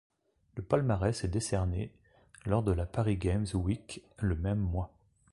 [0.55, 1.91] Le palmarès est décerné
[2.47, 4.91] lors de la Paris Games Week le même mois.